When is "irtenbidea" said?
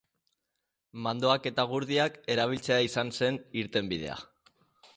3.65-4.17